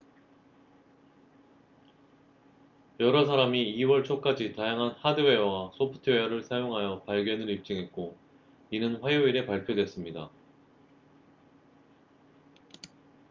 여러 2.99 3.23
사람이 3.23 3.75
2월 3.77 4.03
초까지 4.03 4.53
다양한 4.53 4.93
하드웨어와 4.97 5.73
소프트웨어를 5.75 6.41
사용하여 6.41 7.01
발견을 7.03 7.51
입증했고 7.51 8.17
이는 8.71 8.95
화요일에 8.95 9.45
발표됐습니다 9.45 10.31